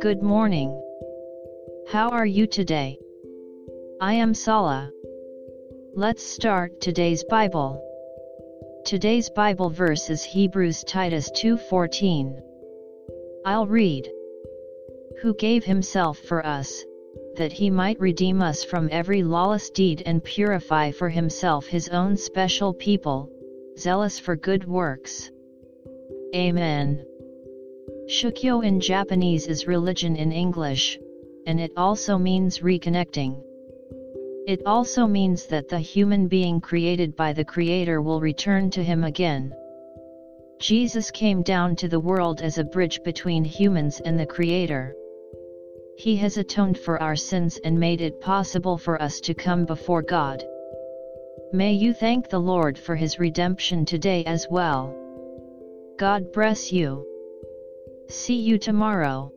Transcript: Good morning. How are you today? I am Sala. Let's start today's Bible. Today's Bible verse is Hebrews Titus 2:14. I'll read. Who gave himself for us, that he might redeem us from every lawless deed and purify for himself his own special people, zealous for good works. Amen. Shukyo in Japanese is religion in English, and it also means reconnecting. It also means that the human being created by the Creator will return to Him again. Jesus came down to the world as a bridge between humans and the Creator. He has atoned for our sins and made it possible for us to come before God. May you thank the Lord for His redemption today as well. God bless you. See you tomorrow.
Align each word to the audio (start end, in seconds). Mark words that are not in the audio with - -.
Good 0.00 0.22
morning. 0.22 0.80
How 1.88 2.08
are 2.08 2.24
you 2.24 2.46
today? 2.46 2.98
I 4.00 4.14
am 4.14 4.32
Sala. 4.32 4.90
Let's 5.94 6.22
start 6.22 6.80
today's 6.80 7.24
Bible. 7.24 7.84
Today's 8.86 9.28
Bible 9.28 9.68
verse 9.68 10.08
is 10.08 10.24
Hebrews 10.24 10.82
Titus 10.84 11.30
2:14. 11.32 12.42
I'll 13.44 13.66
read. 13.66 14.10
Who 15.20 15.34
gave 15.34 15.64
himself 15.64 16.16
for 16.16 16.46
us, 16.46 16.86
that 17.36 17.52
he 17.52 17.68
might 17.68 18.00
redeem 18.00 18.40
us 18.40 18.64
from 18.64 18.88
every 18.90 19.22
lawless 19.22 19.68
deed 19.68 20.02
and 20.06 20.24
purify 20.24 20.90
for 20.90 21.10
himself 21.10 21.66
his 21.66 21.90
own 21.90 22.16
special 22.16 22.72
people, 22.72 23.28
zealous 23.76 24.18
for 24.18 24.36
good 24.36 24.66
works. 24.66 25.30
Amen. 26.34 27.06
Shukyo 28.08 28.64
in 28.64 28.80
Japanese 28.80 29.46
is 29.46 29.68
religion 29.68 30.16
in 30.16 30.32
English, 30.32 30.98
and 31.46 31.60
it 31.60 31.70
also 31.76 32.18
means 32.18 32.58
reconnecting. 32.58 33.40
It 34.48 34.60
also 34.66 35.06
means 35.06 35.46
that 35.46 35.68
the 35.68 35.78
human 35.78 36.26
being 36.26 36.60
created 36.60 37.14
by 37.14 37.32
the 37.32 37.44
Creator 37.44 38.02
will 38.02 38.20
return 38.20 38.68
to 38.70 38.82
Him 38.82 39.04
again. 39.04 39.54
Jesus 40.58 41.12
came 41.12 41.42
down 41.42 41.76
to 41.76 41.86
the 41.86 42.00
world 42.00 42.42
as 42.42 42.58
a 42.58 42.64
bridge 42.64 43.00
between 43.04 43.44
humans 43.44 44.00
and 44.00 44.18
the 44.18 44.26
Creator. 44.26 44.96
He 45.96 46.16
has 46.16 46.36
atoned 46.36 46.78
for 46.78 47.00
our 47.00 47.14
sins 47.14 47.60
and 47.64 47.78
made 47.78 48.00
it 48.00 48.20
possible 48.20 48.76
for 48.76 49.00
us 49.00 49.20
to 49.20 49.34
come 49.34 49.66
before 49.66 50.02
God. 50.02 50.42
May 51.52 51.74
you 51.74 51.94
thank 51.94 52.28
the 52.28 52.40
Lord 52.40 52.76
for 52.76 52.96
His 52.96 53.20
redemption 53.20 53.84
today 53.84 54.24
as 54.24 54.48
well. 54.50 55.03
God 55.96 56.32
bless 56.32 56.72
you. 56.72 57.06
See 58.08 58.34
you 58.34 58.58
tomorrow. 58.58 59.32